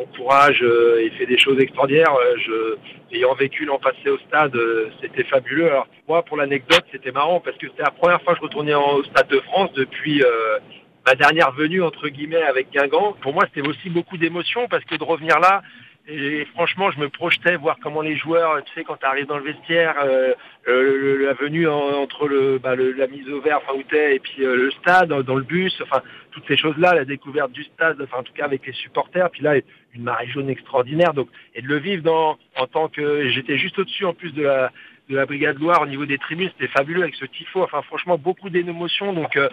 encourage 0.00 0.62
euh, 0.62 1.00
et 1.00 1.10
fait 1.10 1.26
des 1.26 1.38
choses 1.38 1.58
extraordinaires. 1.60 2.14
Euh, 2.48 2.76
ayant 3.12 3.34
vécu 3.34 3.64
l'an 3.64 3.78
passé 3.78 4.10
au 4.10 4.18
stade, 4.18 4.54
euh, 4.54 4.90
c'était 5.00 5.24
fabuleux. 5.24 5.66
Alors 5.66 5.86
moi, 6.08 6.22
pour 6.22 6.36
l'anecdote, 6.36 6.84
c'était 6.92 7.12
marrant 7.12 7.40
parce 7.40 7.56
que 7.56 7.66
c'était 7.68 7.82
la 7.82 7.90
première 7.90 8.20
fois 8.22 8.34
que 8.34 8.40
je 8.40 8.44
retournais 8.44 8.74
au 8.74 9.02
Stade 9.04 9.28
de 9.28 9.40
France 9.40 9.72
depuis 9.74 10.22
euh, 10.22 10.58
ma 11.06 11.14
dernière 11.14 11.52
venue 11.52 11.82
entre 11.82 12.08
guillemets 12.08 12.42
avec 12.42 12.70
Guingamp. 12.70 13.14
Pour 13.20 13.32
moi, 13.32 13.44
c'était 13.52 13.66
aussi 13.66 13.88
beaucoup 13.90 14.16
d'émotion 14.16 14.68
parce 14.68 14.84
que 14.84 14.96
de 14.96 15.04
revenir 15.04 15.38
là. 15.40 15.62
Et 16.10 16.46
franchement, 16.54 16.90
je 16.90 16.98
me 17.00 17.10
projetais 17.10 17.56
voir 17.56 17.76
comment 17.82 18.00
les 18.00 18.16
joueurs, 18.16 18.64
tu 18.64 18.72
sais, 18.72 18.82
quand 18.82 18.96
tu 18.96 19.04
arrives 19.04 19.26
dans 19.26 19.36
le 19.36 19.44
vestiaire, 19.44 19.94
euh, 20.02 20.32
la 20.66 21.34
venue 21.34 21.68
en- 21.68 21.74
entre 22.02 22.26
le, 22.28 22.58
bah, 22.58 22.74
le- 22.74 22.92
la 22.92 23.06
mise 23.08 23.28
au 23.28 23.42
vert, 23.42 23.58
enfin 23.58 23.78
où 23.78 23.82
t'es, 23.82 24.16
et 24.16 24.18
puis 24.18 24.42
euh, 24.42 24.56
le 24.56 24.70
stade, 24.70 25.10
dans, 25.10 25.22
dans 25.22 25.34
le 25.34 25.42
bus, 25.42 25.78
enfin 25.82 26.00
toutes 26.30 26.46
ces 26.48 26.56
choses-là, 26.56 26.94
la 26.94 27.04
découverte 27.04 27.52
du 27.52 27.62
stade, 27.64 28.00
enfin 28.02 28.18
en 28.18 28.22
tout 28.22 28.32
cas 28.32 28.46
avec 28.46 28.66
les 28.66 28.72
supporters, 28.72 29.28
puis 29.30 29.42
là 29.42 29.56
une 29.94 30.02
marée 30.02 30.28
jaune 30.28 30.48
extraordinaire, 30.48 31.12
donc 31.12 31.28
et 31.54 31.60
de 31.62 31.66
le 31.68 31.76
vivre 31.78 32.02
dans 32.02 32.38
en 32.56 32.66
tant 32.66 32.88
que 32.88 33.28
j'étais 33.28 33.58
juste 33.58 33.78
au-dessus 33.78 34.04
en 34.06 34.14
plus 34.14 34.32
de 34.32 34.42
la 34.44 34.70
de 35.08 35.16
la 35.16 35.26
Brigade 35.26 35.58
Loire 35.58 35.82
au 35.82 35.86
niveau 35.86 36.04
des 36.04 36.18
tribunes, 36.18 36.50
c'était 36.56 36.70
fabuleux 36.72 37.02
avec 37.02 37.14
ce 37.14 37.24
tifo, 37.24 37.62
enfin 37.62 37.82
franchement 37.82 38.18
beaucoup 38.18 38.50
d'émotions, 38.50 39.12
donc 39.12 39.36
euh, 39.36 39.48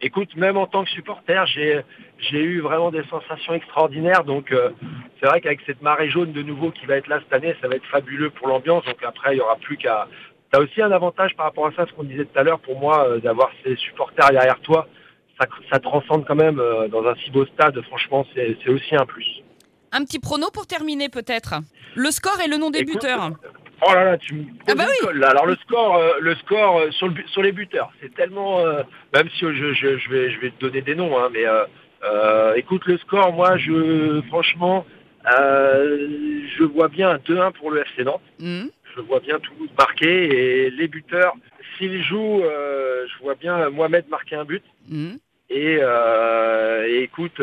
écoute, 0.00 0.36
même 0.36 0.56
en 0.56 0.66
tant 0.66 0.84
que 0.84 0.90
supporter, 0.90 1.46
j'ai 1.46 1.80
j'ai 2.18 2.42
eu 2.42 2.60
vraiment 2.60 2.90
des 2.90 3.02
sensations 3.04 3.54
extraordinaires, 3.54 4.24
donc 4.24 4.52
euh, 4.52 4.70
c'est 5.18 5.26
vrai 5.26 5.40
qu'avec 5.40 5.60
cette 5.66 5.82
marée 5.82 6.08
jaune 6.10 6.32
de 6.32 6.42
nouveau 6.42 6.70
qui 6.70 6.86
va 6.86 6.96
être 6.96 7.08
là 7.08 7.18
cette 7.20 7.32
année, 7.32 7.56
ça 7.60 7.68
va 7.68 7.74
être 7.74 7.86
fabuleux 7.86 8.30
pour 8.30 8.46
l'ambiance, 8.46 8.84
donc 8.84 9.02
après 9.02 9.34
il 9.34 9.38
y 9.38 9.40
aura 9.40 9.56
plus 9.56 9.76
qu'à 9.76 10.06
tu 10.52 10.58
as 10.58 10.62
aussi 10.62 10.82
un 10.82 10.90
avantage 10.90 11.36
par 11.36 11.46
rapport 11.46 11.66
à 11.66 11.72
ça, 11.72 11.86
ce 11.86 11.92
qu'on 11.92 12.02
disait 12.02 12.24
tout 12.24 12.36
à 12.36 12.42
l'heure, 12.42 12.58
pour 12.58 12.78
moi, 12.78 13.06
euh, 13.06 13.20
d'avoir 13.20 13.50
ces 13.62 13.76
supporters 13.76 14.30
derrière 14.30 14.58
toi. 14.60 14.88
Ça, 15.40 15.46
ça 15.72 15.78
transcende 15.78 16.24
quand 16.26 16.34
même 16.34 16.60
dans 16.90 17.06
un 17.06 17.14
si 17.14 17.30
beau 17.30 17.46
stade. 17.46 17.80
Franchement, 17.82 18.26
c'est 18.34 18.58
c'est 18.62 18.68
aussi 18.68 18.94
un 18.94 19.06
plus. 19.06 19.42
Un 19.92 20.04
petit 20.04 20.18
prono 20.18 20.48
pour 20.52 20.66
terminer 20.66 21.08
peut-être. 21.08 21.54
Le 21.94 22.10
score 22.10 22.40
et 22.44 22.48
le 22.48 22.56
nom 22.56 22.70
des 22.70 22.80
Écoute, 22.80 22.94
buteurs. 22.94 23.30
Oh 23.82 23.92
là 23.94 24.04
là, 24.04 24.18
tu 24.18 24.34
me 24.34 24.44
Ah 24.68 24.74
bah 24.74 24.84
colle, 25.00 25.18
là. 25.18 25.28
Alors 25.30 25.46
le 25.46 25.56
score, 25.56 25.96
euh, 25.96 26.12
le 26.20 26.34
score 26.36 26.78
euh, 26.80 26.90
sur, 26.90 27.06
le, 27.08 27.14
bu- 27.14 27.26
sur 27.28 27.42
les 27.42 27.52
buteurs, 27.52 27.90
c'est 28.00 28.14
tellement. 28.14 28.60
euh, 28.60 28.82
même 29.14 29.28
si 29.30 29.40
je, 29.40 29.72
je, 29.72 29.96
je 29.98 30.10
vais, 30.10 30.30
je 30.30 30.40
vais 30.40 30.50
te 30.50 30.60
donner 30.60 30.82
des 30.82 30.94
noms, 30.94 31.18
hein, 31.18 31.30
mais 31.32 31.44
écoute 32.56 32.84
le 32.86 32.98
score. 32.98 33.32
Moi, 33.32 33.56
je, 33.58 34.20
franchement, 34.28 34.84
je 35.26 36.64
vois 36.64 36.88
bien 36.88 37.10
un 37.10 37.16
2-1 37.18 37.52
pour 37.52 37.70
le 37.70 37.80
FC 37.82 38.04
Nantes. 38.04 38.22
Hmm. 38.38 38.66
je 38.96 39.00
vois 39.02 39.20
bien 39.20 39.38
Toulouse 39.38 39.70
marquer 39.78 40.64
et 40.66 40.70
les 40.70 40.88
buteurs, 40.88 41.34
s'ils 41.78 42.02
jouent, 42.02 42.42
je 42.42 43.22
vois 43.22 43.34
bien 43.34 43.70
Mohamed 43.70 44.08
marquer 44.08 44.36
un 44.36 44.44
but. 44.44 44.62
Hmm. 44.88 45.14
Et, 45.48 45.78
et 45.80 47.02
écoute, 47.02 47.40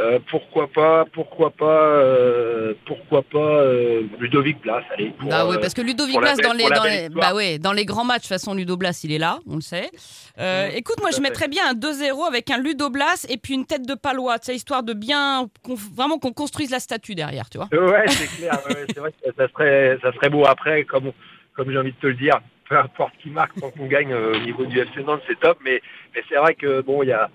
euh, 0.00 0.18
pourquoi 0.30 0.68
pas, 0.68 1.04
pourquoi 1.12 1.50
pas, 1.50 1.64
euh, 1.86 2.74
pourquoi 2.86 3.22
pas 3.22 3.38
euh, 3.38 4.02
Ludovic 4.20 4.60
Blas, 4.60 4.82
allez. 4.92 5.10
Pour, 5.18 5.28
Bah 5.28 5.46
ouais, 5.46 5.58
parce 5.58 5.74
que 5.74 5.82
Ludovic 5.82 6.16
Blas 6.16 6.36
belle- 6.36 6.46
dans 6.46 6.52
les 6.52 7.08
dans 7.08 7.20
bah 7.20 7.34
ouais, 7.34 7.58
dans 7.58 7.72
les 7.72 7.84
grands 7.84 8.04
matchs 8.04 8.18
de 8.18 8.28
toute 8.28 8.28
façon 8.28 8.54
Ludo 8.54 8.76
Blas, 8.76 9.00
il 9.02 9.12
est 9.12 9.18
là, 9.18 9.40
on 9.48 9.56
le 9.56 9.60
sait. 9.60 9.90
Mmh, 10.38 10.76
écoute, 10.76 11.00
moi 11.00 11.10
je 11.10 11.16
fait. 11.16 11.22
mettrais 11.22 11.48
bien 11.48 11.62
un 11.70 11.74
2-0 11.74 12.26
avec 12.28 12.48
un 12.50 12.58
Ludo 12.58 12.90
Blas 12.90 13.26
et 13.28 13.38
puis 13.38 13.54
une 13.54 13.66
tête 13.66 13.86
de 13.86 13.94
palois, 13.94 14.38
tu 14.38 14.46
sais, 14.46 14.54
histoire 14.54 14.84
de 14.84 14.92
bien 14.92 15.48
vraiment 15.94 16.18
qu'on 16.18 16.32
construise 16.32 16.70
la 16.70 16.78
statue 16.80 17.16
derrière, 17.16 17.50
tu 17.50 17.58
vois. 17.58 17.68
Ouais, 17.72 18.04
c'est 18.06 18.36
clair. 18.36 18.60
ouais, 18.68 18.84
c'est 18.88 19.00
vrai 19.00 19.10
que 19.12 19.32
ça 19.36 19.48
serait, 19.48 19.98
ça 20.00 20.12
serait 20.12 20.30
beau 20.30 20.46
après, 20.46 20.84
comme, 20.84 21.10
comme 21.56 21.72
j'ai 21.72 21.78
envie 21.78 21.92
de 21.92 21.96
te 22.00 22.06
le 22.06 22.14
dire, 22.14 22.38
peu 22.68 22.78
importe 22.78 23.14
qui 23.20 23.30
marque, 23.30 23.58
tant 23.60 23.70
qu'on 23.70 23.86
gagne 23.86 24.14
au 24.14 24.38
niveau 24.38 24.64
du 24.64 24.78
FC 24.78 25.02
Nantes, 25.02 25.22
c'est 25.26 25.40
top. 25.40 25.58
Mais, 25.64 25.80
mais 26.14 26.22
c'est 26.28 26.36
vrai 26.36 26.54
que 26.54 26.82
bon, 26.82 27.02
il 27.02 27.08
y 27.08 27.12
a, 27.12 27.28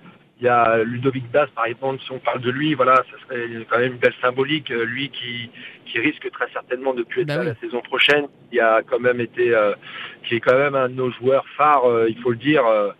il 0.43 0.47
y 0.47 0.49
a 0.49 0.83
Ludovic 0.83 1.31
Das, 1.31 1.47
par 1.55 1.65
exemple, 1.67 2.01
si 2.03 2.11
on 2.11 2.19
parle 2.19 2.41
de 2.41 2.51
lui, 2.51 2.73
voilà, 2.73 2.95
ça 2.95 3.17
serait 3.25 3.47
quand 3.69 3.79
même 3.79 3.93
une 3.93 3.97
belle 3.97 4.13
symbolique. 4.21 4.71
euh, 4.71 4.83
Lui 4.83 5.09
qui, 5.09 5.49
qui 5.85 5.99
risque 5.99 6.29
très 6.31 6.49
certainement 6.51 6.93
de 6.93 7.03
plus 7.03 7.21
être 7.21 7.29
Bah 7.29 7.37
là 7.37 7.43
la 7.45 7.55
saison 7.55 7.79
prochaine, 7.81 8.25
qui 8.51 8.59
a 8.59 8.81
quand 8.85 8.99
même 8.99 9.21
été, 9.21 9.55
euh, 9.55 9.73
qui 10.25 10.35
est 10.35 10.41
quand 10.41 10.57
même 10.57 10.75
un 10.75 10.89
de 10.89 10.95
nos 10.95 11.11
joueurs 11.11 11.45
phares, 11.55 11.85
euh, 11.89 12.09
il 12.09 12.17
faut 12.21 12.31
le 12.31 12.35
dire. 12.35 12.65
euh, 12.67 12.91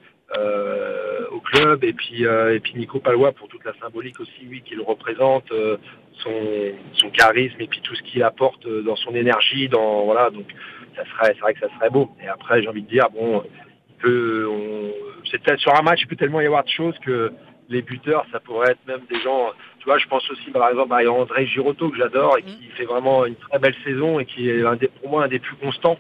au 1.30 1.40
club 1.42 1.84
et 1.84 1.94
puis 1.94 2.24
et 2.24 2.60
puis 2.60 2.74
Nico 2.76 3.00
Palois 3.00 3.34
pour 3.34 3.48
toute 3.50 3.64
la 3.66 3.74
symbolique 3.80 4.20
aussi 4.20 4.42
lui 4.50 4.62
qui 4.64 4.74
le 4.74 4.82
représente 4.82 5.52
son 6.24 6.36
son 6.94 7.10
charisme 7.12 7.60
et 7.62 7.68
puis 7.68 7.82
tout 7.82 7.94
ce 7.94 8.02
qu'il 8.02 8.24
apporte 8.24 8.68
dans 8.84 8.96
son 8.96 9.14
énergie 9.14 9.70
dans 9.70 10.06
voilà 10.06 10.32
donc 10.32 10.48
ça 10.96 11.04
serait 11.06 11.34
c'est 11.36 11.40
vrai 11.42 11.54
que 11.54 11.60
ça 11.60 11.68
serait 11.76 11.92
beau 11.92 12.10
et 12.24 12.28
après 12.28 12.64
j'ai 12.64 12.68
envie 12.68 12.82
de 12.82 12.90
dire 12.90 13.08
bon 13.12 13.44
peut 14.04 14.48
on, 14.50 14.92
c'est 15.30 15.42
peut-être 15.42 15.60
sur 15.60 15.76
un 15.76 15.82
match 15.82 16.02
il 16.02 16.08
peut 16.08 16.16
tellement 16.16 16.42
y 16.42 16.46
avoir 16.46 16.64
de 16.64 16.70
choses 16.70 16.98
que 17.00 17.32
les 17.70 17.82
buteurs 17.82 18.26
ça 18.32 18.40
pourrait 18.40 18.72
être 18.72 18.86
même 18.88 19.02
des 19.10 19.20
gens 19.22 19.52
tu 19.80 19.86
vois 19.86 19.98
je 19.98 20.08
pense 20.08 20.30
aussi 20.30 20.52
par 20.52 20.70
exemple 20.70 20.94
à 20.94 21.12
André 21.12 21.46
Girotto 21.46 21.90
que 21.90 21.98
j'adore 21.98 22.38
et 22.38 22.44
qui 22.44 22.68
fait 22.76 22.86
vraiment 22.86 23.26
une 23.26 23.36
très 23.36 23.60
belle 23.60 23.76
saison 23.84 24.20
et 24.20 24.26
qui 24.26 24.50
est 24.50 24.64
un 24.64 24.76
des, 24.76 24.88
pour 24.88 25.10
moi 25.10 25.26
un 25.26 25.28
des 25.28 25.40
plus 25.40 25.56
constants. 25.56 25.98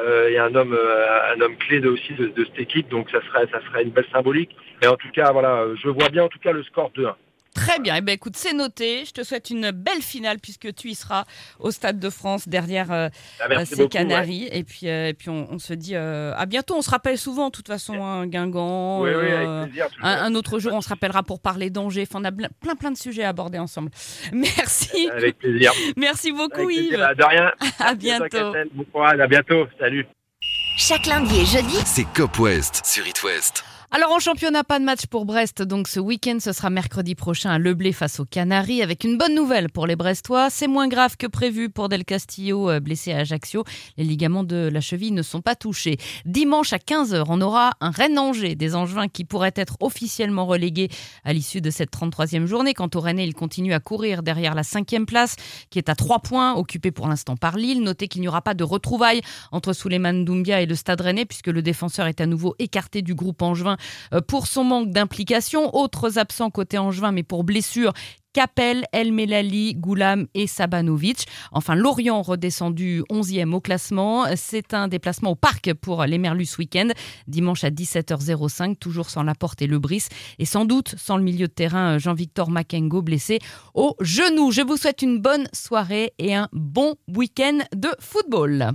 Euh, 0.00 0.28
et 0.28 0.38
un 0.38 0.54
homme 0.54 0.72
euh, 0.72 1.34
un 1.34 1.40
homme 1.40 1.56
clé 1.56 1.80
de, 1.80 1.88
aussi 1.88 2.12
de, 2.14 2.26
de 2.26 2.44
cette 2.44 2.60
équipe 2.60 2.88
donc 2.90 3.10
ça 3.10 3.20
serait 3.22 3.48
ça 3.50 3.60
serait 3.66 3.82
une 3.82 3.90
belle 3.90 4.06
symbolique. 4.12 4.54
Mais 4.80 4.86
en 4.86 4.94
tout 4.94 5.10
cas 5.12 5.32
voilà 5.32 5.64
je 5.82 5.88
vois 5.88 6.08
bien 6.10 6.22
en 6.22 6.28
tout 6.28 6.38
cas 6.38 6.52
le 6.52 6.62
score 6.62 6.92
2-1 6.96 7.14
Très 7.60 7.78
bien. 7.78 7.96
Eh 7.96 8.00
ben 8.00 8.12
écoute, 8.12 8.36
c'est 8.36 8.52
noté. 8.54 9.04
Je 9.04 9.12
te 9.12 9.22
souhaite 9.22 9.50
une 9.50 9.70
belle 9.70 10.00
finale 10.02 10.38
puisque 10.38 10.74
tu 10.74 10.88
y 10.88 10.94
seras 10.94 11.24
au 11.58 11.70
Stade 11.70 11.98
de 11.98 12.08
France 12.10 12.48
derrière 12.48 12.90
euh, 12.90 13.08
Ah, 13.40 13.46
merci 13.48 13.66
ces 13.74 13.82
beaucoup, 13.82 13.96
ouais. 13.96 14.02
Canaries. 14.08 14.48
Et 14.50 14.64
puis, 14.64 14.88
euh, 14.88 15.08
et 15.08 15.14
puis 15.14 15.28
on, 15.28 15.46
on 15.50 15.58
se 15.58 15.74
dit 15.74 15.94
euh, 15.94 16.32
à 16.36 16.46
bientôt. 16.46 16.76
On 16.76 16.82
se 16.82 16.90
rappelle 16.90 17.18
souvent, 17.18 17.46
de 17.46 17.52
toute 17.52 17.66
façon, 17.68 18.02
hein, 18.02 18.26
Guingamp. 18.26 19.02
Oui, 19.02 19.10
oui, 19.10 19.14
euh, 19.30 19.60
avec 19.62 19.72
plaisir. 19.72 19.88
un, 20.02 20.24
un 20.24 20.34
autre 20.34 20.58
jour, 20.58 20.72
on 20.72 20.80
se 20.80 20.88
rappellera 20.88 21.22
pour 21.22 21.40
parler 21.40 21.70
d'Angers. 21.70 22.06
Enfin, 22.10 22.20
on 22.22 22.24
a 22.24 22.32
plein, 22.32 22.48
plein, 22.60 22.74
plein 22.76 22.90
de 22.90 22.96
sujets 22.98 23.24
à 23.24 23.28
aborder 23.30 23.58
ensemble. 23.58 23.90
Merci. 24.32 25.08
Avec 25.10 25.38
plaisir. 25.38 25.72
Merci 25.96 26.32
beaucoup, 26.32 26.60
Avec 26.62 26.66
plaisir. 26.68 26.92
Yves. 26.98 27.06
Ah, 27.08 27.14
De 27.14 27.24
rien. 27.24 27.52
À 27.78 27.94
bientôt. 27.94 28.52
Bon 28.74 28.84
courage. 28.84 29.20
À 29.20 29.26
bientôt. 29.26 29.66
Salut. 29.78 30.06
Chaque 30.78 31.04
lundi 31.06 31.40
et 31.40 31.44
jeudi, 31.44 31.76
C'est 31.84 32.06
Cop 32.14 32.38
West 32.38 32.80
sur 32.86 33.06
It 33.06 33.22
West. 33.22 33.64
Alors 33.92 34.12
en 34.12 34.20
championnat, 34.20 34.62
pas 34.62 34.78
de 34.78 34.84
match 34.84 35.06
pour 35.06 35.24
Brest, 35.24 35.62
donc 35.62 35.88
ce 35.88 35.98
week-end 35.98 36.38
ce 36.40 36.52
sera 36.52 36.70
mercredi 36.70 37.16
prochain 37.16 37.50
à 37.50 37.58
Leblé 37.58 37.92
face 37.92 38.20
aux 38.20 38.24
Canaries, 38.24 38.82
avec 38.82 39.02
une 39.02 39.18
bonne 39.18 39.34
nouvelle 39.34 39.68
pour 39.68 39.88
les 39.88 39.96
Brestois. 39.96 40.48
C'est 40.48 40.68
moins 40.68 40.86
grave 40.86 41.16
que 41.16 41.26
prévu 41.26 41.70
pour 41.70 41.88
Del 41.88 42.04
Castillo, 42.04 42.70
euh, 42.70 42.78
blessé 42.78 43.12
à 43.12 43.18
Ajaccio. 43.18 43.64
Les 43.96 44.04
ligaments 44.04 44.44
de 44.44 44.70
la 44.72 44.80
cheville 44.80 45.10
ne 45.10 45.22
sont 45.22 45.40
pas 45.40 45.56
touchés. 45.56 45.96
Dimanche 46.24 46.72
à 46.72 46.76
15h, 46.76 47.24
on 47.26 47.40
aura 47.40 47.72
un 47.80 47.90
Rennes-Angers, 47.90 48.54
des 48.54 48.76
Angevins 48.76 49.08
qui 49.08 49.24
pourraient 49.24 49.54
être 49.56 49.76
officiellement 49.80 50.46
relégués 50.46 50.88
à 51.24 51.32
l'issue 51.32 51.60
de 51.60 51.70
cette 51.70 51.92
33e 51.92 52.46
journée. 52.46 52.74
Quant 52.74 52.90
au 52.94 53.00
Rennais, 53.00 53.26
il 53.26 53.34
continue 53.34 53.74
à 53.74 53.80
courir 53.80 54.22
derrière 54.22 54.54
la 54.54 54.62
cinquième 54.62 55.04
place, 55.04 55.34
qui 55.68 55.80
est 55.80 55.88
à 55.88 55.96
3 55.96 56.20
points, 56.20 56.54
occupée 56.54 56.92
pour 56.92 57.08
l'instant 57.08 57.36
par 57.36 57.56
Lille. 57.56 57.82
Notez 57.82 58.06
qu'il 58.06 58.20
n'y 58.20 58.28
aura 58.28 58.42
pas 58.42 58.54
de 58.54 58.62
retrouvailles 58.62 59.22
entre 59.50 59.72
Souleymane 59.72 60.24
Doumbia 60.24 60.60
et 60.60 60.66
le 60.66 60.76
Stade 60.76 61.00
Rennais, 61.00 61.24
puisque 61.24 61.48
le 61.48 61.60
défenseur 61.60 62.06
est 62.06 62.20
à 62.20 62.26
nouveau 62.26 62.54
écarté 62.60 63.02
du 63.02 63.16
groupe 63.16 63.42
angevin 63.42 63.78
pour 64.28 64.46
son 64.46 64.64
manque 64.64 64.90
d'implication. 64.90 65.74
Autres 65.76 66.18
absents 66.18 66.50
côté 66.50 66.78
angevin, 66.78 67.12
mais 67.12 67.22
pour 67.22 67.44
blessure. 67.44 67.92
Capel, 68.32 68.84
El 68.92 69.12
Melali, 69.12 69.74
Goulam 69.74 70.26
et 70.34 70.46
Sabanovic. 70.46 71.26
Enfin, 71.52 71.74
Lorient 71.74 72.22
redescendu 72.22 73.02
11e 73.10 73.52
au 73.52 73.60
classement. 73.60 74.24
C'est 74.36 74.72
un 74.72 74.88
déplacement 74.88 75.30
au 75.30 75.34
parc 75.34 75.74
pour 75.74 76.04
les 76.04 76.18
Merlus 76.18 76.48
week-end. 76.58 76.88
Dimanche 77.26 77.64
à 77.64 77.70
17h05, 77.70 78.76
toujours 78.76 79.10
sans 79.10 79.24
Laporte 79.24 79.62
et 79.62 79.66
Le 79.66 79.78
Brice. 79.78 80.08
Et 80.38 80.44
sans 80.44 80.64
doute 80.64 80.94
sans 80.96 81.16
le 81.16 81.24
milieu 81.24 81.48
de 81.48 81.52
terrain 81.52 81.98
Jean-Victor 81.98 82.50
Makengo 82.50 83.02
blessé 83.02 83.40
au 83.74 83.96
genou. 84.00 84.52
Je 84.52 84.62
vous 84.62 84.76
souhaite 84.76 85.02
une 85.02 85.20
bonne 85.20 85.48
soirée 85.52 86.12
et 86.18 86.34
un 86.34 86.48
bon 86.52 86.94
week-end 87.08 87.58
de 87.74 87.88
football. 87.98 88.74